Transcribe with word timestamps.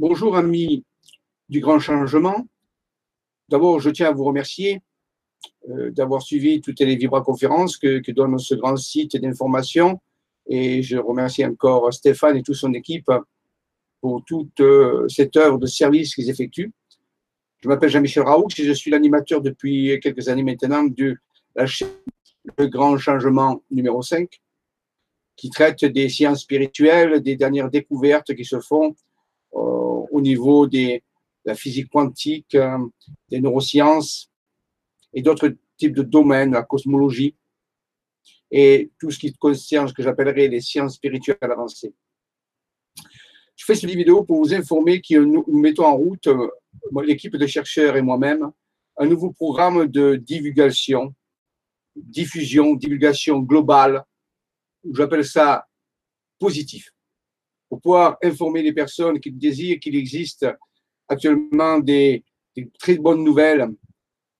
Bonjour 0.00 0.36
amis 0.36 0.84
du 1.48 1.60
grand 1.60 1.80
changement. 1.80 2.46
D'abord, 3.48 3.80
je 3.80 3.90
tiens 3.90 4.08
à 4.08 4.12
vous 4.12 4.24
remercier 4.24 4.80
d'avoir 5.90 6.22
suivi 6.22 6.60
toutes 6.60 6.80
les 6.80 6.96
vibra-conférences 6.96 7.76
que, 7.76 8.10
donne 8.12 8.38
ce 8.38 8.54
grand 8.54 8.76
site 8.76 9.16
d'information. 9.16 10.00
Et 10.46 10.82
je 10.82 10.96
remercie 10.96 11.44
encore 11.44 11.92
Stéphane 11.92 12.38
et 12.38 12.42
toute 12.42 12.54
son 12.54 12.72
équipe 12.72 13.10
pour 14.00 14.24
toute 14.24 14.60
euh, 14.60 15.06
cette 15.08 15.36
œuvre 15.36 15.58
de 15.58 15.66
service 15.66 16.14
qu'ils 16.14 16.30
effectuent. 16.30 16.72
Je 17.60 17.68
m'appelle 17.68 17.90
Jean-Michel 17.90 18.22
Raoult 18.22 18.48
et 18.56 18.64
je 18.64 18.72
suis 18.72 18.90
l'animateur 18.90 19.40
depuis 19.40 19.98
quelques 20.00 20.28
années 20.28 20.44
maintenant 20.44 20.84
de 20.84 21.16
la 21.56 21.66
chaîne 21.66 21.88
Le 22.56 22.68
Grand 22.68 22.96
Changement 22.96 23.62
numéro 23.70 24.00
5, 24.00 24.40
qui 25.36 25.50
traite 25.50 25.84
des 25.84 26.08
sciences 26.08 26.42
spirituelles, 26.42 27.20
des 27.20 27.36
dernières 27.36 27.70
découvertes 27.70 28.34
qui 28.34 28.44
se 28.44 28.60
font 28.60 28.94
euh, 29.54 29.58
au 29.58 30.20
niveau 30.20 30.66
de 30.68 31.00
la 31.44 31.54
physique 31.54 31.90
quantique, 31.90 32.54
euh, 32.54 32.78
des 33.28 33.40
neurosciences 33.40 34.30
et 35.18 35.22
d'autres 35.22 35.56
types 35.76 35.96
de 35.96 36.02
domaines, 36.02 36.52
la 36.52 36.62
cosmologie 36.62 37.34
et 38.52 38.92
tout 39.00 39.10
ce 39.10 39.18
qui 39.18 39.32
concerne 39.34 39.88
ce 39.88 39.92
que 39.92 40.02
j'appellerais 40.02 40.46
les 40.46 40.60
sciences 40.60 40.94
spirituelles 40.94 41.38
avancées. 41.42 41.92
Je 43.56 43.64
fais 43.64 43.74
cette 43.74 43.90
vidéo 43.90 44.22
pour 44.22 44.38
vous 44.38 44.54
informer 44.54 45.00
que 45.00 45.18
nous, 45.18 45.44
mettons 45.48 45.86
en 45.86 45.96
route, 45.96 46.28
euh, 46.28 46.48
l'équipe 47.02 47.36
de 47.36 47.46
chercheurs 47.48 47.96
et 47.96 48.02
moi-même, 48.02 48.52
un 48.96 49.06
nouveau 49.06 49.32
programme 49.32 49.88
de 49.88 50.14
divulgation, 50.14 51.12
diffusion, 51.96 52.74
divulgation 52.76 53.40
globale, 53.40 54.04
j'appelle 54.94 55.24
ça 55.24 55.66
positif 56.38 56.92
pour 57.68 57.80
pouvoir 57.80 58.18
informer 58.22 58.62
les 58.62 58.72
personnes 58.72 59.18
qui 59.18 59.32
désirent 59.32 59.80
qu'il 59.80 59.96
existe 59.96 60.46
actuellement 61.08 61.80
des, 61.80 62.24
très 62.78 62.98
bonnes 62.98 63.24
nouvelles 63.24 63.68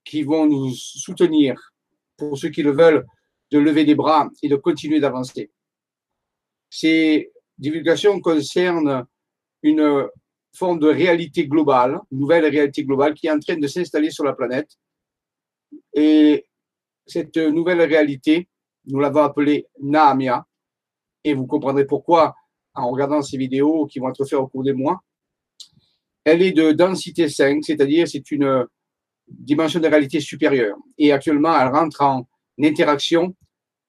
qui 0.09 0.23
vont 0.23 0.47
nous 0.47 0.73
soutenir 0.73 1.53
pour 2.17 2.35
ceux 2.35 2.49
qui 2.49 2.63
le 2.63 2.71
veulent 2.71 3.05
de 3.51 3.59
lever 3.59 3.85
les 3.85 3.93
bras 3.93 4.27
et 4.41 4.49
de 4.49 4.55
continuer 4.55 4.99
d'avancer. 4.99 5.51
Ces 6.69 7.31
divulgations 7.59 8.19
concernent 8.19 9.05
une 9.61 10.07
forme 10.55 10.79
de 10.79 10.87
réalité 10.87 11.47
globale, 11.47 11.99
une 12.11 12.19
nouvelle 12.19 12.45
réalité 12.45 12.83
globale 12.83 13.13
qui 13.13 13.27
est 13.27 13.31
en 13.31 13.39
train 13.39 13.57
de 13.57 13.67
s'installer 13.67 14.09
sur 14.09 14.23
la 14.23 14.33
planète. 14.33 14.71
Et 15.93 16.45
cette 17.05 17.37
nouvelle 17.37 17.81
réalité, 17.81 18.49
nous 18.87 18.99
l'avons 18.99 19.21
appelée 19.21 19.67
Naamia, 19.79 20.43
et 21.23 21.35
vous 21.35 21.45
comprendrez 21.45 21.85
pourquoi 21.85 22.35
en 22.73 22.89
regardant 22.89 23.21
ces 23.21 23.37
vidéos 23.37 23.85
qui 23.85 23.99
vont 23.99 24.09
être 24.09 24.25
faites 24.25 24.39
au 24.39 24.47
cours 24.47 24.63
des 24.63 24.73
mois. 24.73 25.03
Elle 26.23 26.41
est 26.41 26.51
de 26.51 26.71
densité 26.71 27.29
5, 27.29 27.63
c'est-à-dire 27.63 28.07
c'est 28.07 28.31
une 28.31 28.65
dimension 29.29 29.79
de 29.79 29.87
réalité 29.87 30.19
supérieure. 30.19 30.77
Et 30.97 31.11
actuellement, 31.11 31.59
elle 31.59 31.69
rentre 31.69 32.01
en 32.01 32.27
interaction 32.61 33.35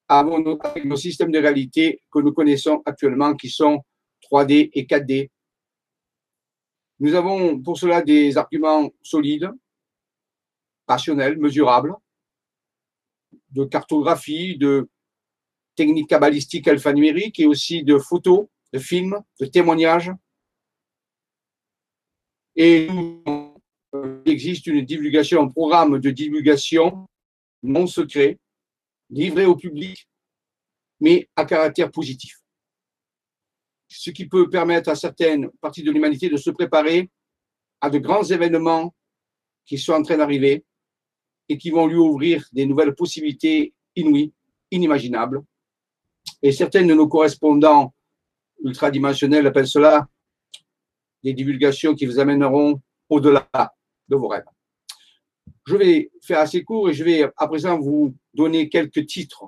avec 0.08 0.84
nos 0.84 0.96
systèmes 0.96 1.30
de 1.30 1.38
réalité 1.38 2.02
que 2.10 2.18
nous 2.18 2.32
connaissons 2.32 2.82
actuellement, 2.84 3.34
qui 3.34 3.48
sont 3.48 3.80
3D 4.30 4.70
et 4.72 4.84
4D. 4.84 5.30
Nous 6.98 7.14
avons 7.14 7.60
pour 7.60 7.78
cela 7.78 8.02
des 8.02 8.36
arguments 8.36 8.90
solides, 9.02 9.50
rationnels, 10.86 11.38
mesurables, 11.38 11.94
de 13.50 13.64
cartographie, 13.64 14.58
de 14.58 14.88
techniques 15.76 16.10
cabalistiques 16.10 16.68
alphanumériques 16.68 17.38
et 17.38 17.46
aussi 17.46 17.84
de 17.84 17.98
photos 17.98 18.46
de 18.72 18.78
films, 18.78 19.18
de 19.40 19.46
témoignages. 19.46 20.12
Et 22.56 22.88
existe 24.30 24.66
une 24.66 24.84
divulgation, 24.84 25.42
un 25.42 25.48
programme 25.48 25.98
de 25.98 26.10
divulgation 26.10 27.06
non 27.62 27.86
secret, 27.86 28.38
livré 29.10 29.44
au 29.44 29.56
public, 29.56 30.08
mais 31.00 31.28
à 31.36 31.44
caractère 31.44 31.90
positif. 31.90 32.38
Ce 33.88 34.10
qui 34.10 34.26
peut 34.26 34.48
permettre 34.48 34.88
à 34.88 34.94
certaines 34.94 35.50
parties 35.60 35.82
de 35.82 35.90
l'humanité 35.90 36.28
de 36.28 36.36
se 36.36 36.50
préparer 36.50 37.10
à 37.80 37.90
de 37.90 37.98
grands 37.98 38.24
événements 38.24 38.94
qui 39.66 39.78
sont 39.78 39.92
en 39.92 40.02
train 40.02 40.16
d'arriver 40.16 40.64
et 41.48 41.58
qui 41.58 41.70
vont 41.70 41.86
lui 41.86 41.96
ouvrir 41.96 42.46
des 42.52 42.66
nouvelles 42.66 42.94
possibilités 42.94 43.74
inouïes, 43.96 44.32
inimaginables. 44.70 45.42
Et 46.42 46.52
certains 46.52 46.86
de 46.86 46.94
nos 46.94 47.08
correspondants 47.08 47.92
ultradimensionnels 48.62 49.46
appellent 49.46 49.66
cela 49.66 50.08
des 51.22 51.32
divulgations 51.32 51.94
qui 51.94 52.06
vous 52.06 52.18
amèneront 52.18 52.80
au-delà 53.08 53.50
de 54.10 54.16
vos 54.16 54.28
rêves. 54.28 54.44
Je 55.66 55.76
vais 55.76 56.10
faire 56.20 56.40
assez 56.40 56.64
court 56.64 56.90
et 56.90 56.92
je 56.92 57.04
vais 57.04 57.30
à 57.36 57.46
présent 57.46 57.78
vous 57.78 58.14
donner 58.34 58.68
quelques 58.68 59.06
titres 59.06 59.44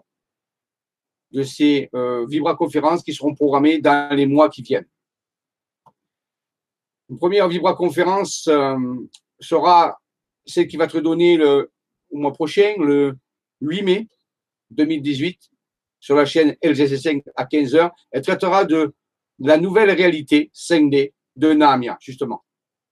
de 1.32 1.42
ces 1.42 1.88
euh, 1.94 2.26
vibra-conférences 2.26 3.02
qui 3.02 3.14
seront 3.14 3.34
programmées 3.34 3.78
dans 3.80 4.14
les 4.14 4.26
mois 4.26 4.48
qui 4.48 4.62
viennent. 4.62 4.86
Une 7.08 7.18
première 7.18 7.48
vibra-conférence 7.48 8.46
euh, 8.48 8.76
sera 9.40 9.98
celle 10.46 10.68
qui 10.68 10.76
va 10.76 10.84
être 10.84 11.00
donnée 11.00 11.36
le, 11.36 11.70
au 12.10 12.18
mois 12.18 12.32
prochain, 12.32 12.74
le 12.78 13.16
8 13.60 13.82
mai 13.82 14.08
2018, 14.70 15.50
sur 16.00 16.16
la 16.16 16.24
chaîne 16.26 16.56
LGC5 16.62 17.22
à 17.36 17.44
15h. 17.44 17.90
Elle 18.10 18.22
traitera 18.22 18.64
de 18.64 18.94
la 19.38 19.56
nouvelle 19.56 19.90
réalité 19.90 20.50
5D 20.54 21.12
de 21.36 21.52
Namia, 21.52 21.96
justement. 22.00 22.44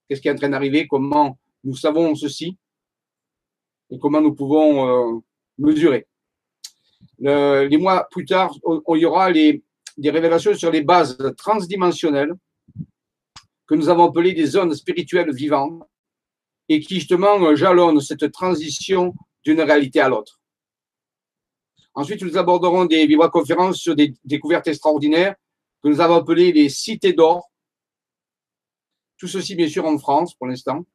Qu'est-ce 0.07 0.21
qui 0.21 0.27
est 0.27 0.31
en 0.31 0.35
train 0.35 0.49
d'arriver? 0.49 0.87
Comment 0.87 1.37
nous 1.63 1.75
savons 1.75 2.15
ceci 2.15 2.57
Et 3.89 3.99
comment 3.99 4.21
nous 4.21 4.33
pouvons 4.33 4.87
euh, 4.87 5.19
mesurer 5.57 6.07
le, 7.19 7.67
Les 7.67 7.77
mois 7.77 8.07
plus 8.09 8.25
tard, 8.25 8.53
il 8.65 8.97
y 8.97 9.05
aura 9.05 9.29
les, 9.31 9.63
des 9.97 10.09
révélations 10.09 10.53
sur 10.55 10.71
les 10.71 10.81
bases 10.81 11.17
transdimensionnelles 11.37 12.33
que 13.67 13.75
nous 13.75 13.89
avons 13.89 14.09
appelées 14.09 14.33
des 14.33 14.45
zones 14.45 14.73
spirituelles 14.73 15.33
vivantes 15.33 15.83
et 16.67 16.79
qui 16.79 16.95
justement 16.95 17.55
jalonnent 17.55 18.01
cette 18.01 18.31
transition 18.31 19.13
d'une 19.43 19.61
réalité 19.61 19.99
à 19.99 20.09
l'autre. 20.09 20.39
Ensuite, 21.93 22.21
nous 22.21 22.37
aborderons 22.37 22.85
des 22.85 23.05
vibra-conférences 23.05 23.77
sur 23.77 23.95
des 23.95 24.13
découvertes 24.23 24.67
extraordinaires 24.67 25.35
que 25.83 25.89
nous 25.89 25.99
avons 25.99 26.15
appelé 26.15 26.51
les 26.51 26.69
cités 26.69 27.13
d'or. 27.13 27.51
Tout 29.17 29.27
ceci, 29.27 29.55
bien 29.55 29.67
sûr, 29.67 29.85
en 29.85 29.97
France 29.97 30.33
pour 30.35 30.47
l'instant. 30.47 30.85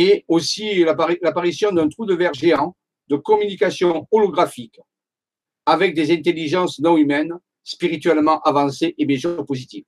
Et 0.00 0.24
aussi 0.28 0.84
l'apparition 0.84 1.72
d'un 1.72 1.88
trou 1.88 2.06
de 2.06 2.14
verre 2.14 2.32
géant 2.32 2.76
de 3.08 3.16
communication 3.16 4.06
holographique 4.12 4.78
avec 5.66 5.92
des 5.92 6.12
intelligences 6.12 6.78
non 6.78 6.96
humaines, 6.96 7.34
spirituellement 7.64 8.40
avancées 8.42 8.94
et 8.96 9.04
bien 9.04 9.18
sûr 9.18 9.44
positives. 9.44 9.86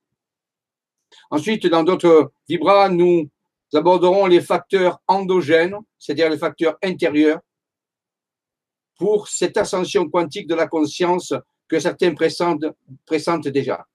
Ensuite, 1.29 1.65
dans 1.67 1.83
d'autres 1.83 2.33
vibras, 2.49 2.89
nous 2.89 3.29
aborderons 3.73 4.25
les 4.25 4.41
facteurs 4.41 4.99
endogènes, 5.07 5.77
c'est-à-dire 5.97 6.29
les 6.29 6.37
facteurs 6.37 6.75
intérieurs, 6.83 7.39
pour 8.97 9.29
cette 9.29 9.55
ascension 9.55 10.09
quantique 10.09 10.47
de 10.47 10.55
la 10.55 10.67
conscience 10.67 11.33
que 11.69 11.79
certains 11.79 12.13
pressentent, 12.13 12.65
pressentent 13.05 13.47
déjà. 13.47 13.87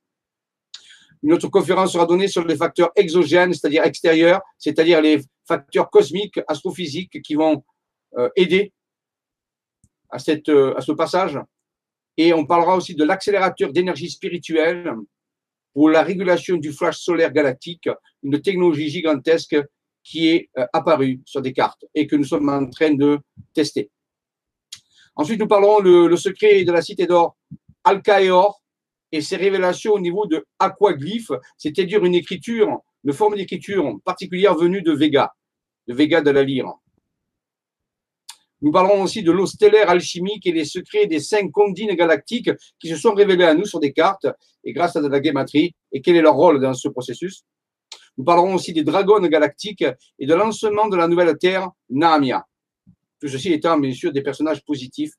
Une 1.22 1.34
autre 1.34 1.48
conférence 1.48 1.92
sera 1.92 2.06
donnée 2.06 2.28
sur 2.28 2.46
les 2.46 2.56
facteurs 2.56 2.90
exogènes, 2.96 3.52
c'est-à-dire 3.52 3.84
extérieurs, 3.84 4.40
c'est-à-dire 4.56 5.02
les 5.02 5.20
facteurs 5.46 5.90
cosmiques, 5.90 6.40
astrophysiques 6.48 7.22
qui 7.22 7.34
vont 7.34 7.64
euh, 8.18 8.28
aider 8.36 8.72
euh, 10.48 10.74
à 10.74 10.80
ce 10.80 10.92
passage. 10.92 11.38
Et 12.16 12.32
on 12.32 12.46
parlera 12.46 12.76
aussi 12.76 12.94
de 12.94 13.04
l'accélérateur 13.04 13.72
d'énergie 13.72 14.10
spirituelle 14.10 14.90
pour 15.74 15.90
la 15.90 16.02
régulation 16.02 16.56
du 16.56 16.72
flash 16.72 16.98
solaire 16.98 17.32
galactique, 17.32 17.88
une 18.22 18.40
technologie 18.40 18.88
gigantesque 18.88 19.56
qui 20.02 20.28
est 20.28 20.48
euh, 20.56 20.66
apparue 20.72 21.20
sur 21.26 21.42
des 21.42 21.52
cartes 21.52 21.84
et 21.94 22.06
que 22.06 22.16
nous 22.16 22.24
sommes 22.24 22.48
en 22.48 22.70
train 22.70 22.94
de 22.94 23.18
tester. 23.52 23.90
Ensuite, 25.16 25.40
nous 25.40 25.48
parlerons 25.48 25.80
le, 25.80 26.16
secret 26.16 26.64
de 26.64 26.72
la 26.72 26.82
cité 26.82 27.06
d'or, 27.06 27.36
Alcaeor, 27.84 28.62
et 29.12 29.20
ses 29.20 29.36
révélations 29.36 29.92
au 29.92 30.00
niveau 30.00 30.26
de 30.26 30.44
aquaglyphes, 30.58 31.32
c'est-à-dire 31.56 32.04
une 32.04 32.14
écriture, 32.14 32.80
une 33.06 33.12
forme 33.12 33.36
d'écriture 33.36 34.00
particulière 34.04 34.56
venue 34.56 34.82
de 34.82 34.90
Vega, 34.92 35.32
de 35.86 35.94
Vega 35.94 36.20
de 36.20 36.30
la 36.30 36.42
lyre. 36.42 36.74
Nous 38.60 38.72
parlerons 38.72 39.02
aussi 39.02 39.22
de 39.22 39.30
l'eau 39.30 39.46
stellaire 39.46 39.88
alchimique 39.88 40.44
et 40.44 40.50
les 40.50 40.64
secrets 40.64 41.06
des 41.06 41.20
cinq 41.20 41.52
condines 41.52 41.94
galactiques 41.94 42.50
qui 42.80 42.88
se 42.88 42.96
sont 42.96 43.14
révélés 43.14 43.44
à 43.44 43.54
nous 43.54 43.64
sur 43.64 43.78
des 43.78 43.92
cartes 43.92 44.26
et 44.64 44.72
grâce 44.72 44.96
à 44.96 45.02
de 45.02 45.06
la 45.06 45.20
guématrie 45.20 45.72
et 45.92 46.00
quel 46.00 46.16
est 46.16 46.20
leur 46.20 46.34
rôle 46.34 46.60
dans 46.60 46.74
ce 46.74 46.88
processus? 46.88 47.44
Nous 48.18 48.24
parlerons 48.24 48.54
aussi 48.54 48.72
des 48.72 48.82
dragons 48.82 49.20
galactiques 49.20 49.84
et 50.18 50.26
de 50.26 50.34
lancement 50.34 50.88
de 50.88 50.96
la 50.96 51.06
nouvelle 51.06 51.38
Terre, 51.38 51.70
Naamia. 51.88 52.44
Tout 53.20 53.28
ceci 53.28 53.52
étant 53.52 53.78
bien 53.78 53.94
sûr 53.94 54.12
des 54.12 54.22
personnages 54.22 54.64
positifs. 54.64 55.12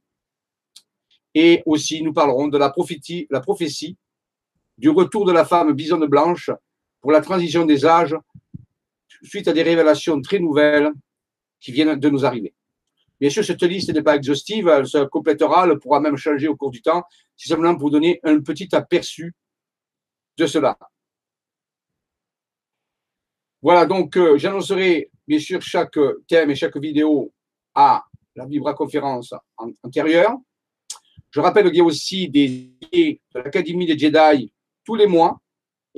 Et 1.34 1.64
aussi, 1.66 2.02
nous 2.04 2.12
parlerons 2.12 2.50
de 2.50 2.58
la 2.58 2.70
prophétie, 2.70 3.28
la 3.30 3.40
prophétie 3.40 3.96
du 4.78 4.90
retour 4.90 5.24
de 5.24 5.32
la 5.32 5.46
femme 5.46 5.72
bisonne 5.72 6.06
blanche 6.08 6.50
pour 7.02 7.12
la 7.12 7.22
transition 7.22 7.66
des 7.66 7.86
âges 7.86 8.16
suite 9.24 9.48
à 9.48 9.54
des 9.54 9.64
révélations 9.64 10.22
très 10.22 10.40
nouvelles 10.40 10.92
qui 11.60 11.72
viennent 11.72 12.00
de 12.00 12.10
nous 12.10 12.26
arriver. 12.26 12.54
Bien 13.20 13.30
sûr, 13.30 13.44
cette 13.44 13.64
liste 13.64 13.92
n'est 13.92 14.04
pas 14.04 14.16
exhaustive, 14.16 14.68
elle 14.68 14.86
se 14.86 15.04
complétera, 15.06 15.68
elle 15.68 15.80
pourra 15.80 16.00
même 16.00 16.18
changer 16.18 16.48
au 16.48 16.56
cours 16.56 16.70
du 16.70 16.82
temps. 16.82 17.04
C'est 17.36 17.50
simplement 17.50 17.74
pour 17.74 17.88
vous 17.88 17.90
donner 17.90 18.20
un 18.24 18.40
petit 18.42 18.70
aperçu 18.76 19.34
de 20.38 20.46
cela. 20.46 20.78
Voilà, 23.62 23.88
donc 23.88 24.16
euh, 24.18 24.38
j'annoncerai 24.38 25.10
bien 25.28 25.40
sûr 25.40 25.62
chaque 25.62 25.98
thème 26.28 26.52
et 26.52 26.56
chaque 26.56 26.78
vidéo 26.78 27.34
à 27.74 28.04
la 28.36 28.46
Vibra 28.46 28.76
conférence 28.76 29.34
antérieure. 29.82 30.38
Je 31.32 31.40
rappelle 31.40 31.66
qu'il 31.68 31.78
y 31.78 31.82
a 31.82 31.84
aussi 31.84 32.30
des 32.30 32.72
de 32.92 33.40
l'Académie 33.40 33.88
des 33.88 33.98
Jedi 33.98 34.52
tous 34.84 34.96
les 34.96 35.08
mois. 35.08 35.40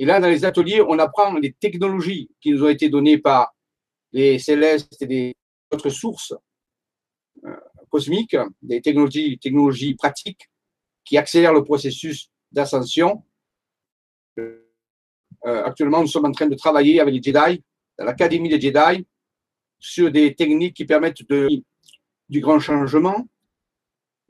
Et 0.00 0.06
là, 0.06 0.18
dans 0.18 0.28
les 0.28 0.46
ateliers, 0.46 0.80
on 0.80 0.98
apprend 0.98 1.34
les 1.34 1.52
technologies 1.52 2.30
qui 2.40 2.52
nous 2.52 2.64
ont 2.64 2.70
été 2.70 2.88
données 2.88 3.18
par 3.18 3.54
les 4.12 4.38
célestes 4.38 4.96
et 5.02 5.06
des 5.06 5.34
autres 5.70 5.90
sources 5.90 6.32
euh, 7.44 7.54
cosmiques, 7.90 8.34
des 8.62 8.80
technologies, 8.80 9.38
technologies 9.38 9.94
pratiques 9.94 10.48
qui 11.04 11.18
accélèrent 11.18 11.52
le 11.52 11.64
processus 11.64 12.30
d'ascension. 12.50 13.26
Euh, 14.38 14.64
actuellement, 15.44 16.00
nous 16.00 16.06
sommes 16.06 16.24
en 16.24 16.32
train 16.32 16.46
de 16.46 16.54
travailler 16.54 16.98
avec 16.98 17.12
les 17.12 17.22
Jedi, 17.22 17.62
dans 17.98 18.06
l'Académie 18.06 18.48
des 18.48 18.58
Jedi, 18.58 19.06
sur 19.78 20.10
des 20.10 20.34
techniques 20.34 20.76
qui 20.76 20.86
permettent 20.86 21.28
de, 21.28 21.46
du 22.30 22.40
grand 22.40 22.58
changement. 22.58 23.28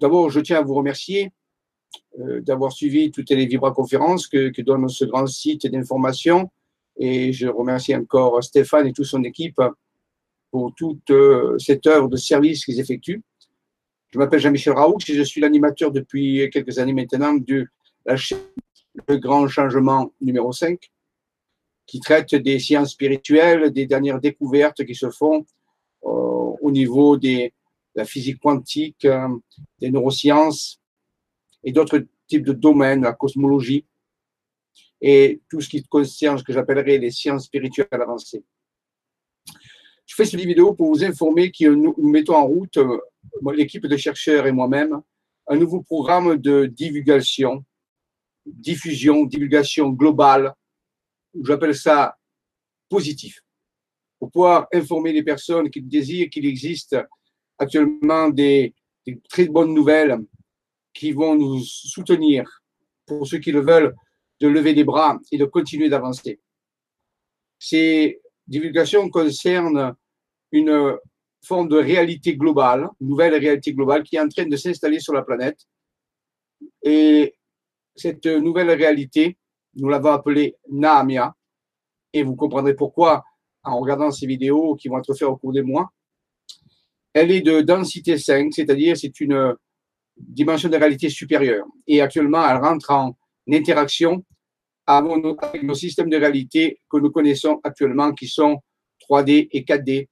D'abord, 0.00 0.30
je 0.30 0.40
tiens 0.40 0.58
à 0.58 0.62
vous 0.62 0.74
remercier 0.74 1.30
d'avoir 2.18 2.72
suivi 2.72 3.10
toutes 3.10 3.30
les 3.30 3.46
vibra-conférences 3.46 4.26
que, 4.26 4.60
donne 4.62 4.88
ce 4.88 5.04
grand 5.04 5.26
site 5.26 5.66
d'information. 5.66 6.50
Et 6.96 7.32
je 7.32 7.46
remercie 7.46 7.94
encore 7.94 8.42
Stéphane 8.42 8.86
et 8.86 8.92
toute 8.92 9.06
son 9.06 9.24
équipe 9.24 9.60
pour 10.50 10.74
toute 10.74 11.10
euh, 11.10 11.56
cette 11.58 11.86
œuvre 11.86 12.08
de 12.08 12.16
service 12.16 12.64
qu'ils 12.64 12.80
effectuent. 12.80 13.22
Je 14.10 14.18
m'appelle 14.18 14.40
Jean-Michel 14.40 14.72
Raoult 14.72 14.98
et 15.08 15.14
je 15.14 15.22
suis 15.22 15.40
l'animateur 15.40 15.92
depuis 15.92 16.50
quelques 16.52 16.78
années 16.78 16.92
maintenant 16.92 17.34
de 17.34 17.66
la 18.04 18.16
chaîne 18.16 18.38
Le 19.06 19.16
Grand 19.18 19.46
Changement 19.46 20.12
numéro 20.20 20.52
5, 20.52 20.90
qui 21.86 22.00
traite 22.00 22.34
des 22.34 22.58
sciences 22.58 22.92
spirituelles, 22.92 23.70
des 23.70 23.86
dernières 23.86 24.20
découvertes 24.20 24.84
qui 24.84 24.96
se 24.96 25.10
font 25.10 25.46
euh, 26.04 26.08
au 26.08 26.70
niveau 26.72 27.16
de 27.16 27.50
la 27.94 28.04
physique 28.04 28.40
quantique, 28.40 29.04
euh, 29.04 29.28
des 29.80 29.90
neurosciences 29.90 30.79
et 31.62 31.72
d'autres 31.72 32.06
types 32.26 32.44
de 32.44 32.52
domaines, 32.52 33.02
la 33.02 33.12
cosmologie 33.12 33.86
et 35.00 35.40
tout 35.48 35.60
ce 35.60 35.68
qui 35.68 35.82
concerne 35.84 36.38
ce 36.38 36.44
que 36.44 36.52
j'appellerais 36.52 36.98
les 36.98 37.10
sciences 37.10 37.46
spirituelles 37.46 37.88
avancées. 37.92 38.44
Je 40.06 40.14
fais 40.14 40.24
cette 40.24 40.40
vidéo 40.40 40.74
pour 40.74 40.88
vous 40.88 41.04
informer 41.04 41.50
que 41.50 41.68
nous, 41.68 41.94
mettons 41.98 42.34
en 42.34 42.46
route, 42.46 42.76
euh, 42.78 42.98
l'équipe 43.54 43.86
de 43.86 43.96
chercheurs 43.96 44.46
et 44.46 44.52
moi-même, 44.52 45.00
un 45.46 45.56
nouveau 45.56 45.82
programme 45.82 46.36
de 46.36 46.66
divulgation, 46.66 47.64
diffusion, 48.44 49.24
divulgation 49.24 49.90
globale, 49.90 50.52
j'appelle 51.42 51.74
ça 51.74 52.16
positif, 52.88 53.40
pour 54.18 54.30
pouvoir 54.30 54.66
informer 54.72 55.12
les 55.12 55.22
personnes 55.22 55.70
qui 55.70 55.80
désirent 55.80 56.28
qu'il 56.28 56.44
existe 56.44 56.96
actuellement 57.58 58.28
des, 58.28 58.74
des, 59.06 59.20
très 59.28 59.46
bonnes 59.46 59.72
nouvelles 59.72 60.18
qui 61.00 61.12
vont 61.12 61.34
nous 61.34 61.60
soutenir, 61.64 62.62
pour 63.06 63.26
ceux 63.26 63.38
qui 63.38 63.52
le 63.52 63.62
veulent, 63.62 63.94
de 64.38 64.48
lever 64.48 64.74
les 64.74 64.84
bras 64.84 65.18
et 65.32 65.38
de 65.38 65.46
continuer 65.46 65.88
d'avancer. 65.88 66.38
Ces 67.58 68.20
divulgations 68.46 69.08
concernent 69.08 69.94
une 70.52 70.98
forme 71.42 71.68
de 71.68 71.78
réalité 71.78 72.36
globale, 72.36 72.86
nouvelle 73.00 73.34
réalité 73.34 73.72
globale 73.72 74.02
qui 74.02 74.16
est 74.16 74.20
en 74.20 74.28
train 74.28 74.44
de 74.44 74.56
s'installer 74.56 75.00
sur 75.00 75.14
la 75.14 75.22
planète. 75.22 75.60
Et 76.82 77.34
cette 77.96 78.26
nouvelle 78.26 78.70
réalité, 78.70 79.38
nous 79.76 79.88
l'avons 79.88 80.12
appelée 80.12 80.54
Naamia. 80.68 81.34
Et 82.12 82.22
vous 82.22 82.36
comprendrez 82.36 82.74
pourquoi 82.74 83.24
en 83.62 83.80
regardant 83.80 84.10
ces 84.10 84.26
vidéos 84.26 84.74
qui 84.76 84.88
vont 84.88 84.98
être 84.98 85.14
faites 85.14 85.28
au 85.28 85.36
cours 85.38 85.54
des 85.54 85.62
mois. 85.62 85.88
Elle 87.14 87.30
est 87.30 87.40
de 87.40 87.62
densité 87.62 88.18
5, 88.18 88.52
c'est-à-dire 88.52 88.98
c'est 88.98 89.18
une 89.20 89.56
dimension 90.28 90.68
de 90.68 90.76
réalité 90.76 91.08
supérieure. 91.08 91.66
Et 91.86 92.00
actuellement, 92.00 92.48
elle 92.48 92.58
rentre 92.58 92.90
en 92.90 93.16
interaction 93.50 94.24
avec 94.86 95.62
nos 95.62 95.74
systèmes 95.74 96.10
de 96.10 96.16
réalité 96.16 96.80
que 96.90 96.98
nous 96.98 97.10
connaissons 97.10 97.60
actuellement, 97.62 98.12
qui 98.12 98.26
sont 98.26 98.60
3D 99.08 99.48
et 99.50 99.62
4D, 99.62 100.08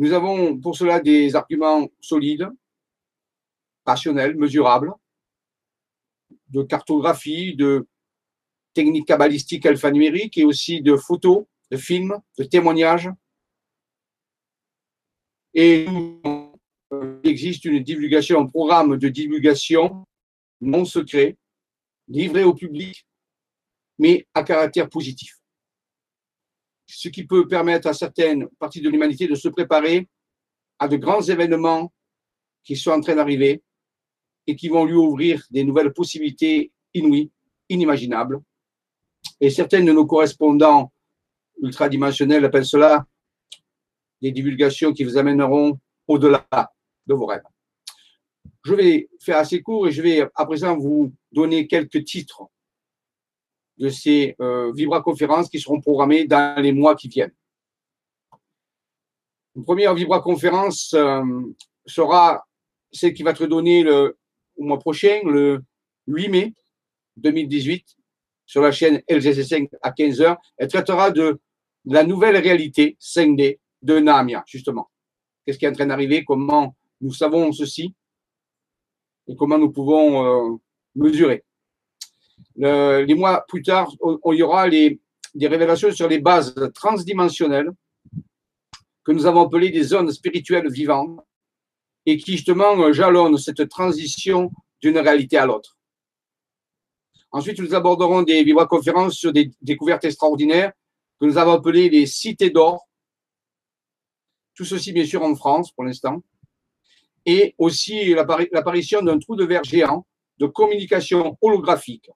nous 0.00 0.14
avons 0.14 0.58
pour 0.58 0.74
cela 0.74 0.98
des 0.98 1.36
arguments 1.36 1.86
solides, 2.00 2.48
rationnels, 3.84 4.34
mesurables, 4.34 4.94
de 6.48 6.62
cartographie, 6.62 7.54
de 7.54 7.86
techniques 8.72 9.06
cabalistiques 9.06 9.66
alphanumériques 9.66 10.38
et 10.38 10.44
aussi 10.44 10.80
de 10.80 10.96
photos, 10.96 11.44
de 11.70 11.76
films, 11.76 12.18
de 12.38 12.44
témoignages. 12.44 13.10
Et 15.52 15.86
existe 17.30 17.64
une 17.64 17.82
divulgation, 17.82 18.40
un 18.40 18.46
programme 18.46 18.98
de 18.98 19.08
divulgation 19.08 20.04
non 20.60 20.84
secret, 20.84 21.36
livré 22.08 22.44
au 22.44 22.54
public, 22.54 23.06
mais 23.98 24.26
à 24.34 24.42
caractère 24.42 24.88
positif 24.88 25.40
ce 26.94 27.08
qui 27.08 27.24
peut 27.24 27.46
permettre 27.46 27.88
à 27.88 27.94
certaines 27.94 28.48
parties 28.58 28.80
de 28.80 28.90
l'humanité 28.90 29.26
de 29.26 29.34
se 29.34 29.48
préparer 29.48 30.08
à 30.78 30.88
de 30.88 30.96
grands 30.96 31.22
événements 31.22 31.92
qui 32.64 32.76
sont 32.76 32.90
en 32.90 33.00
train 33.00 33.14
d'arriver 33.14 33.62
et 34.46 34.56
qui 34.56 34.68
vont 34.68 34.84
lui 34.84 34.94
ouvrir 34.94 35.44
des 35.50 35.64
nouvelles 35.64 35.92
possibilités 35.92 36.72
inouïes, 36.94 37.30
inimaginables. 37.68 38.40
Et 39.40 39.50
certains 39.50 39.84
de 39.84 39.92
nos 39.92 40.06
correspondants 40.06 40.92
ultradimensionnels 41.62 42.44
appellent 42.44 42.66
cela 42.66 43.06
des 44.20 44.32
divulgations 44.32 44.92
qui 44.92 45.04
vous 45.04 45.16
amèneront 45.16 45.78
au-delà 46.08 46.46
de 47.10 47.14
vos 47.14 47.26
rêves. 47.26 47.42
Je 48.64 48.74
vais 48.74 49.08
faire 49.20 49.38
assez 49.38 49.60
court 49.60 49.88
et 49.88 49.90
je 49.90 50.00
vais 50.00 50.22
à 50.34 50.46
présent 50.46 50.76
vous 50.76 51.12
donner 51.32 51.66
quelques 51.66 52.04
titres 52.04 52.42
de 53.78 53.88
ces 53.88 54.36
euh, 54.40 54.72
vibra-conférences 54.72 55.48
qui 55.48 55.58
seront 55.58 55.80
programmées 55.80 56.26
dans 56.26 56.60
les 56.62 56.72
mois 56.72 56.94
qui 56.94 57.08
viennent. 57.08 57.34
Une 59.56 59.64
première 59.64 59.94
vibra-conférence 59.94 60.94
euh, 60.94 61.22
sera 61.86 62.46
celle 62.92 63.14
qui 63.14 63.22
va 63.22 63.30
être 63.30 63.46
donnée 63.46 63.82
le, 63.82 64.18
mois 64.58 64.78
prochain, 64.78 65.20
le 65.24 65.62
8 66.06 66.28
mai 66.28 66.54
2018, 67.16 67.96
sur 68.46 68.60
la 68.60 68.70
chaîne 68.70 68.98
LGC5 69.08 69.70
à 69.82 69.90
15h. 69.90 70.36
Elle 70.58 70.68
traitera 70.68 71.10
de, 71.10 71.40
la 71.86 72.04
nouvelle 72.04 72.36
réalité 72.36 72.96
5D 73.00 73.58
de 73.82 73.98
Namia, 73.98 74.44
justement. 74.46 74.90
Qu'est-ce 75.44 75.58
qui 75.58 75.64
est 75.64 75.68
en 75.68 75.72
train 75.72 75.86
d'arriver, 75.86 76.24
comment 76.24 76.76
nous 77.00 77.12
savons 77.12 77.52
ceci 77.52 77.94
et 79.28 79.36
comment 79.36 79.58
nous 79.58 79.70
pouvons 79.70 80.24
euh, 80.24 80.56
mesurer 80.94 81.44
les 82.56 83.14
mois 83.14 83.44
plus 83.48 83.62
tard, 83.62 83.90
il 84.02 84.34
y 84.34 84.42
aura 84.42 84.68
les, 84.68 85.00
des 85.34 85.46
révélations 85.46 85.92
sur 85.92 86.08
les 86.08 86.18
bases 86.18 86.54
transdimensionnelles 86.74 87.70
que 89.04 89.12
nous 89.12 89.26
avons 89.26 89.46
appelées 89.46 89.70
des 89.70 89.82
zones 89.82 90.10
spirituelles 90.12 90.70
vivantes 90.70 91.20
et 92.06 92.16
qui 92.16 92.32
justement 92.32 92.92
jalonnent 92.92 93.38
cette 93.38 93.68
transition 93.68 94.50
d'une 94.80 94.98
réalité 94.98 95.36
à 95.36 95.46
l'autre. 95.46 95.76
Ensuite, 97.32 97.60
nous 97.60 97.74
aborderons 97.74 98.22
des 98.22 98.42
vibra-conférences 98.42 99.14
sur 99.14 99.32
des 99.32 99.50
découvertes 99.62 100.04
extraordinaires 100.04 100.72
que 101.20 101.26
nous 101.26 101.38
avons 101.38 101.52
appelées 101.52 101.88
les 101.88 102.06
cités 102.06 102.50
d'or. 102.50 102.88
Tout 104.54 104.64
ceci, 104.64 104.92
bien 104.92 105.04
sûr, 105.06 105.22
en 105.22 105.34
France 105.36 105.70
pour 105.70 105.84
l'instant. 105.84 106.22
Et 107.26 107.54
aussi 107.58 108.14
l'apparition 108.14 109.02
d'un 109.02 109.18
trou 109.18 109.36
de 109.36 109.44
verre 109.44 109.64
géant 109.64 110.06
de 110.38 110.46
communication 110.46 111.36
holographique 111.40 112.10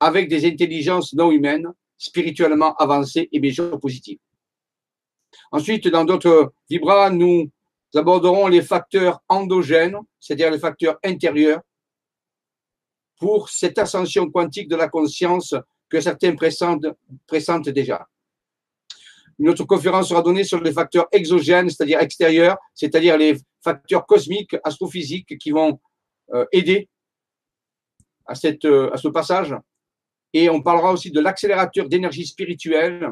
avec 0.00 0.28
des 0.28 0.46
intelligences 0.46 1.14
non 1.14 1.30
humaines, 1.30 1.68
spirituellement 1.98 2.74
avancées 2.76 3.28
et 3.32 3.40
bien 3.40 3.52
sûr 3.52 3.78
positives. 3.78 4.18
Ensuite, 5.52 5.88
dans 5.88 6.04
d'autres 6.04 6.52
vibras, 6.68 7.10
nous 7.10 7.50
aborderons 7.94 8.48
les 8.48 8.62
facteurs 8.62 9.22
endogènes, 9.28 9.98
c'est-à-dire 10.20 10.50
les 10.50 10.58
facteurs 10.58 10.98
intérieurs, 11.04 11.60
pour 13.18 13.48
cette 13.48 13.78
ascension 13.78 14.30
quantique 14.30 14.68
de 14.68 14.76
la 14.76 14.88
conscience 14.88 15.54
que 15.88 16.00
certains 16.00 16.34
pressentent, 16.34 17.68
déjà. 17.68 18.06
Une 19.38 19.48
autre 19.48 19.64
conférence 19.64 20.08
sera 20.08 20.22
donnée 20.22 20.44
sur 20.44 20.60
les 20.60 20.72
facteurs 20.72 21.06
exogènes, 21.12 21.68
c'est-à-dire 21.68 22.00
extérieurs, 22.00 22.56
c'est-à-dire 22.74 23.16
les 23.18 23.36
facteurs 23.62 24.06
cosmiques, 24.06 24.56
astrophysiques 24.62 25.38
qui 25.38 25.50
vont 25.50 25.80
euh, 26.32 26.44
aider 26.52 26.88
à, 28.26 28.34
cette, 28.34 28.64
euh, 28.64 28.90
à 28.92 28.96
ce 28.96 29.08
passage. 29.08 29.54
Et 30.32 30.48
on 30.48 30.62
parlera 30.62 30.92
aussi 30.92 31.10
de 31.10 31.20
l'accélérateur 31.20 31.88
d'énergie 31.88 32.26
spirituelle 32.26 33.08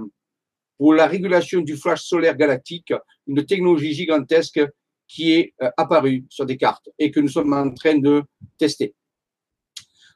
pour 0.79 0.95
la 0.95 1.07
régulation 1.07 1.61
du 1.61 1.77
flash 1.77 2.03
solaire 2.03 2.37
galactique, 2.37 2.93
une 3.27 3.45
technologie 3.45 3.93
gigantesque 3.93 4.61
qui 5.07 5.33
est 5.33 5.55
euh, 5.63 5.71
apparue 5.77 6.25
sur 6.29 6.47
des 6.47 6.57
cartes 6.57 6.89
et 6.99 7.11
que 7.11 7.21
nous 7.21 7.29
sommes 7.29 7.53
en 7.53 7.73
train 7.73 7.99
de 7.99 8.23
tester. 8.59 8.95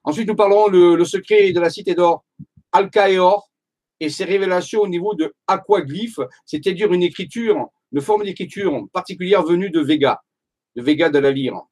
Ensuite, 0.04 0.28
nous 0.28 0.36
parlerons 0.36 0.68
le, 0.68 1.04
secret 1.04 1.52
de 1.52 1.60
la 1.60 1.68
cité 1.68 1.94
d'or, 1.94 2.24
Alcaeor, 2.72 3.50
et 4.00 4.08
ses 4.10 4.24
révélations 4.24 4.80
au 4.80 4.88
niveau 4.88 5.14
de 5.14 5.34
aquaglyphe, 5.46 6.20
c'est-à-dire 6.44 6.92
une 6.92 7.02
écriture, 7.02 7.68
une 7.92 8.00
forme 8.00 8.24
d'écriture 8.24 8.86
particulière 8.92 9.42
venue 9.42 9.70
de 9.70 9.80
Vega, 9.80 10.20
de 10.74 10.82
Vega 10.82 11.08
de 11.08 11.18
la 11.18 11.30
lyre. 11.30 11.62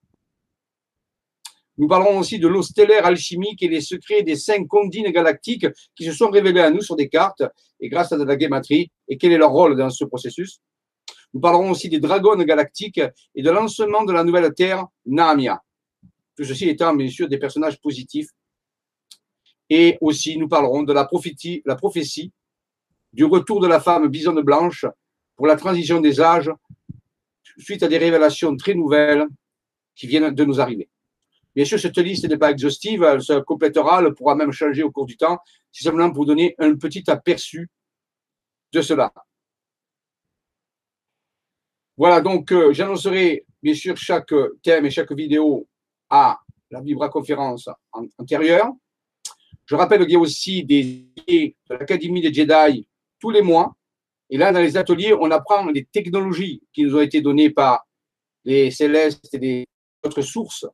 Nous 1.76 1.88
parlerons 1.88 2.18
aussi 2.18 2.38
de 2.38 2.46
l'eau 2.46 2.62
stellaire 2.62 3.04
alchimique 3.04 3.62
et 3.62 3.68
les 3.68 3.80
secrets 3.80 4.22
des 4.22 4.36
cinq 4.36 4.66
condines 4.68 5.10
galactiques 5.10 5.66
qui 5.96 6.04
se 6.04 6.12
sont 6.12 6.30
révélés 6.30 6.60
à 6.60 6.70
nous 6.70 6.80
sur 6.80 6.94
des 6.94 7.08
cartes 7.08 7.42
et 7.80 7.88
grâce 7.88 8.12
à 8.12 8.16
de 8.16 8.22
la 8.22 8.36
guématrie 8.36 8.92
et 9.08 9.18
quel 9.18 9.32
est 9.32 9.38
leur 9.38 9.50
rôle 9.50 9.76
dans 9.76 9.90
ce 9.90 10.04
processus? 10.04 10.60
Nous 11.32 11.40
parlerons 11.40 11.70
aussi 11.70 11.88
des 11.88 11.98
dragons 11.98 12.36
galactiques 12.36 13.00
et 13.34 13.42
de 13.42 13.50
lancement 13.50 14.04
de 14.04 14.12
la 14.12 14.22
nouvelle 14.22 14.54
Terre, 14.54 14.86
Naamia. 15.04 15.60
Tout 16.36 16.44
ceci 16.44 16.68
étant 16.68 16.94
bien 16.94 17.08
sûr 17.08 17.28
des 17.28 17.38
personnages 17.38 17.80
positifs. 17.80 18.28
Et 19.70 19.98
aussi 20.00 20.36
nous 20.38 20.48
parlerons 20.48 20.82
de 20.82 20.92
la 20.92 21.04
prophétie, 21.04 21.62
la 21.64 21.76
prophétie 21.76 22.32
du 23.12 23.24
retour 23.24 23.60
de 23.60 23.66
la 23.66 23.80
femme 23.80 24.08
bisonne 24.08 24.40
blanche 24.42 24.84
pour 25.36 25.46
la 25.46 25.56
transition 25.56 26.00
des 26.00 26.20
âges 26.20 26.50
suite 27.58 27.82
à 27.82 27.88
des 27.88 27.98
révélations 27.98 28.56
très 28.56 28.74
nouvelles 28.74 29.26
qui 29.94 30.06
viennent 30.06 30.34
de 30.34 30.44
nous 30.44 30.60
arriver. 30.60 30.88
Bien 31.54 31.64
sûr, 31.64 31.78
cette 31.78 31.96
liste 31.98 32.28
n'est 32.28 32.36
pas 32.36 32.50
exhaustive, 32.50 33.04
elle 33.04 33.22
se 33.22 33.40
complétera, 33.40 34.02
elle 34.02 34.12
pourra 34.12 34.34
même 34.34 34.50
changer 34.50 34.82
au 34.82 34.90
cours 34.90 35.06
du 35.06 35.16
temps. 35.16 35.38
C'est 35.70 35.84
simplement 35.84 36.12
pour 36.12 36.26
donner 36.26 36.54
un 36.58 36.74
petit 36.76 37.08
aperçu 37.08 37.68
de 38.72 38.82
cela. 38.82 39.12
Voilà, 41.96 42.20
donc 42.20 42.50
euh, 42.50 42.72
j'annoncerai 42.72 43.46
bien 43.62 43.74
sûr 43.74 43.96
chaque 43.96 44.34
thème 44.64 44.86
et 44.86 44.90
chaque 44.90 45.12
vidéo 45.12 45.68
à 46.10 46.40
la 46.70 46.80
Vibra 46.80 47.08
conférence 47.08 47.68
antérieure. 48.18 48.72
Je 49.66 49.74
rappelle 49.76 50.02
qu'il 50.02 50.12
y 50.12 50.16
a 50.16 50.20
aussi 50.20 50.64
des 50.64 51.06
de 51.26 51.74
l'Académie 51.74 52.20
des 52.20 52.32
Jedi 52.32 52.86
tous 53.18 53.30
les 53.30 53.42
mois. 53.42 53.74
Et 54.30 54.36
là, 54.36 54.52
dans 54.52 54.60
les 54.60 54.76
ateliers, 54.76 55.14
on 55.14 55.30
apprend 55.30 55.66
les 55.66 55.84
technologies 55.84 56.62
qui 56.72 56.84
nous 56.84 56.96
ont 56.96 57.00
été 57.00 57.20
données 57.20 57.50
par 57.50 57.86
les 58.44 58.70
célestes 58.70 59.32
et 59.32 59.38
les 59.38 59.66
autres 60.04 60.22
sources 60.22 60.66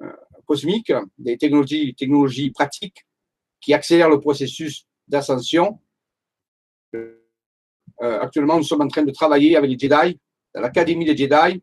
euh, 0.00 0.12
cosmiques, 0.46 0.92
des 1.16 1.36
technologies, 1.38 1.94
technologies 1.94 2.50
pratiques 2.50 3.06
qui 3.60 3.72
accélèrent 3.74 4.10
le 4.10 4.20
processus 4.20 4.86
d'ascension. 5.06 5.80
Euh, 6.94 7.18
actuellement, 8.00 8.56
nous 8.56 8.62
sommes 8.64 8.82
en 8.82 8.88
train 8.88 9.02
de 9.02 9.10
travailler 9.10 9.56
avec 9.56 9.70
les 9.70 9.78
Jedi, 9.78 10.18
dans 10.54 10.60
l'Académie 10.60 11.04
des 11.04 11.16
Jedi, 11.16 11.62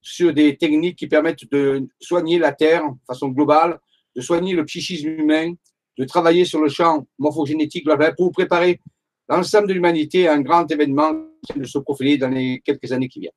sur 0.00 0.34
des 0.34 0.56
techniques 0.56 0.98
qui 0.98 1.06
permettent 1.06 1.50
de 1.50 1.88
soigner 1.98 2.38
la 2.38 2.52
Terre 2.52 2.84
de 2.84 2.98
façon 3.06 3.28
globale, 3.28 3.80
de 4.14 4.20
soigner 4.20 4.54
le 4.54 4.64
psychisme 4.64 5.08
humain, 5.08 5.54
de 5.98 6.04
travailler 6.04 6.44
sur 6.44 6.60
le 6.60 6.68
champ 6.68 7.06
morphogénétique 7.18 7.86
pour 8.16 8.32
préparer 8.32 8.80
l'ensemble 9.28 9.68
de 9.68 9.74
l'humanité 9.74 10.28
à 10.28 10.34
un 10.34 10.40
grand 10.40 10.70
événement 10.70 11.12
qui 11.46 11.58
va 11.58 11.66
se 11.66 11.78
profiler 11.78 12.18
dans 12.18 12.28
les 12.28 12.60
quelques 12.64 12.90
années 12.92 13.08
qui 13.08 13.20
viennent. 13.20 13.32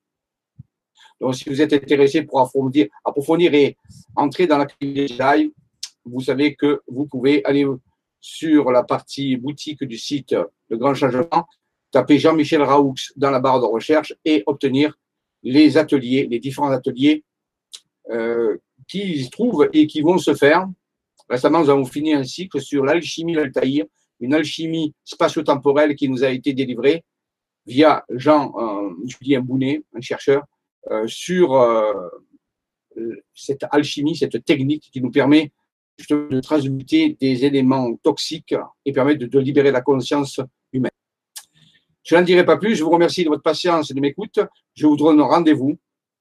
Donc, 1.19 1.35
si 1.35 1.49
vous 1.49 1.61
êtes 1.61 1.73
intéressé 1.73 2.23
pour 2.23 2.39
approfondir, 2.39 2.87
approfondir 3.03 3.53
et 3.53 3.77
entrer 4.15 4.45
dans 4.45 4.57
la 4.57 4.67
live, 4.79 5.51
vous 6.05 6.21
savez 6.21 6.55
que 6.55 6.81
vous 6.87 7.05
pouvez 7.05 7.43
aller 7.43 7.65
sur 8.19 8.71
la 8.71 8.83
partie 8.83 9.35
boutique 9.37 9.83
du 9.83 9.97
site 9.97 10.35
Le 10.69 10.77
Grand 10.77 10.93
Changement, 10.93 11.47
taper 11.91 12.19
Jean-Michel 12.19 12.61
Raoux 12.61 12.95
dans 13.15 13.31
la 13.31 13.39
barre 13.39 13.59
de 13.59 13.65
recherche 13.65 14.13
et 14.25 14.43
obtenir 14.45 14.97
les 15.43 15.77
ateliers, 15.77 16.27
les 16.29 16.39
différents 16.39 16.71
ateliers 16.71 17.23
euh, 18.11 18.57
qui 18.87 19.23
se 19.23 19.29
trouvent 19.29 19.69
et 19.73 19.87
qui 19.87 20.01
vont 20.01 20.17
se 20.17 20.33
faire. 20.33 20.67
Récemment, 21.29 21.61
nous 21.61 21.69
avons 21.69 21.85
fini 21.85 22.13
un 22.13 22.23
cycle 22.23 22.61
sur 22.61 22.85
l'alchimie 22.85 23.35
d'Altaïr, 23.35 23.85
une 24.19 24.33
alchimie 24.33 24.93
spatio-temporelle 25.03 25.95
qui 25.95 26.09
nous 26.09 26.23
a 26.23 26.29
été 26.29 26.53
délivrée 26.53 27.03
via 27.65 28.05
Jean-Julien 28.09 29.41
Bounet, 29.41 29.83
un 29.93 30.01
chercheur, 30.01 30.43
euh, 30.89 31.05
sur 31.07 31.53
euh, 31.53 32.09
cette 33.33 33.65
alchimie, 33.71 34.15
cette 34.15 34.43
technique 34.45 34.89
qui 34.91 35.01
nous 35.01 35.11
permet 35.11 35.51
de 36.09 36.39
transmuter 36.39 37.17
des 37.19 37.43
éléments 37.45 37.95
toxiques 37.97 38.55
et 38.85 38.93
permet 38.93 39.15
de, 39.15 39.39
libérer 39.39 39.71
la 39.71 39.81
conscience 39.81 40.39
humaine. 40.71 40.91
Je 42.03 42.15
n'en 42.15 42.21
dirai 42.21 42.45
pas 42.45 42.57
plus. 42.57 42.75
Je 42.75 42.83
vous 42.83 42.89
remercie 42.89 43.23
de 43.23 43.29
votre 43.29 43.41
patience 43.41 43.91
et 43.91 43.93
de 43.93 43.99
m'écoute. 43.99 44.39
Je 44.75 44.85
vous 44.85 44.95
donne 44.95 45.19
rendez-vous 45.21 45.77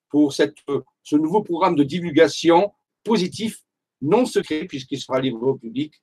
pour 0.09 0.33
cette, 0.33 0.57
ce 1.03 1.17
nouveau 1.17 1.43
programme 1.43 1.77
de 1.77 1.85
divulgation 1.85 2.73
positif, 3.05 3.63
non 4.01 4.27
secret, 4.27 4.65
puisqu'il 4.65 5.01
sera 5.01 5.21
livré 5.21 5.45
au 5.45 5.55
public, 5.55 5.95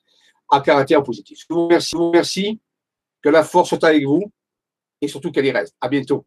à 0.50 0.62
caractère 0.62 1.04
positif. 1.04 1.40
Je 1.40 1.54
vous 1.54 1.68
remercie. 1.68 1.90
Je 1.92 1.98
vous 1.98 2.10
remercie. 2.10 2.62
Que 3.22 3.30
la 3.30 3.44
force 3.44 3.70
soit 3.70 3.84
avec 3.86 4.06
vous 4.06 4.32
et 5.00 5.08
surtout 5.08 5.32
qu'elle 5.32 5.46
y 5.46 5.52
reste. 5.52 5.76
À 5.80 5.88
bientôt. 5.88 6.26